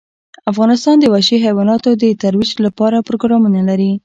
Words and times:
افغانستان 0.51 0.95
د 0.99 1.05
وحشي 1.13 1.37
حیواناتو 1.45 1.89
د 2.01 2.03
ترویج 2.23 2.51
لپاره 2.65 3.05
پروګرامونه 3.07 3.59
لري. 3.69 3.91